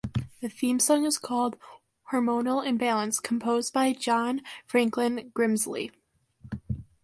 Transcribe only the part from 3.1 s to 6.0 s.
composed by John Franklin Grimsley.